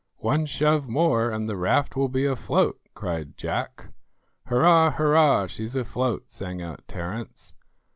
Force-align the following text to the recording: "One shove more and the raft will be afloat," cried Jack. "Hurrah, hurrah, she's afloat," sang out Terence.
"One 0.23 0.47
shove 0.47 0.87
more 0.87 1.29
and 1.29 1.47
the 1.47 1.55
raft 1.55 1.95
will 1.95 2.09
be 2.09 2.25
afloat," 2.25 2.79
cried 2.95 3.37
Jack. 3.37 3.89
"Hurrah, 4.47 4.89
hurrah, 4.93 5.45
she's 5.45 5.75
afloat," 5.75 6.31
sang 6.31 6.59
out 6.59 6.87
Terence. 6.87 7.53